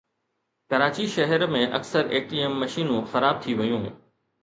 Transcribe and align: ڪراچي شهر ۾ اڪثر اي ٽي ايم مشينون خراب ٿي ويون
ڪراچي 0.73 1.05
شهر 1.17 1.45
۾ 1.57 1.61
اڪثر 1.81 2.03
اي 2.15 2.25
ٽي 2.33 2.43
ايم 2.43 2.53
مشينون 2.65 3.01
خراب 3.15 3.35
ٿي 3.45 3.51
ويون 3.61 3.83